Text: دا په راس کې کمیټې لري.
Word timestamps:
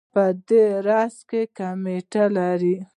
دا 0.13 0.25
په 0.47 0.61
راس 0.87 1.15
کې 1.29 1.41
کمیټې 1.57 2.25
لري. 2.37 2.75